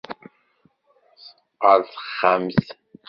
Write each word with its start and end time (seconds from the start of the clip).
Ɣer 1.63 1.79
texxamt. 1.91 2.67